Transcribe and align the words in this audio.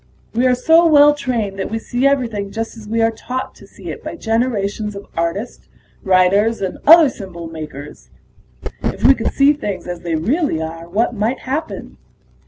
We 0.33 0.47
are 0.47 0.55
so 0.55 0.83
well 0.87 1.13
trained 1.13 1.59
that 1.59 1.69
we 1.69 1.77
see 1.77 2.07
everything 2.07 2.49
just 2.49 2.75
as 2.75 2.87
we 2.89 3.03
are 3.03 3.11
taught 3.11 3.53
to 3.53 3.67
see 3.67 3.91
it 3.91 4.03
by 4.03 4.15
generations 4.15 4.95
of 4.95 5.05
artists, 5.15 5.67
writers, 6.01 6.59
and 6.59 6.79
other 6.87 7.07
symbol 7.07 7.45
makers. 7.45 8.09
If 8.81 9.03
we 9.03 9.13
could 9.13 9.31
see 9.31 9.53
things 9.53 9.85
as 9.85 9.99
they 9.99 10.15
really 10.15 10.59
are, 10.59 10.89
what 10.89 11.13
might 11.13 11.41
happen?" 11.41 11.97